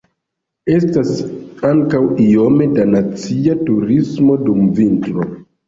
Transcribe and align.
Estas 0.75 1.11
ankaŭ 1.73 2.01
iome 2.25 2.69
da 2.79 2.89
nacia 2.95 3.61
turismo 3.71 4.41
dum 4.51 4.69
vintro. 4.83 5.31